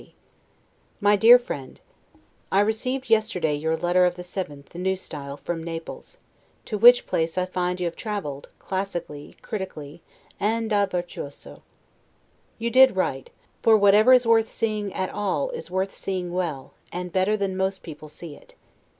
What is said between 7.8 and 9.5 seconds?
have traveled, classically,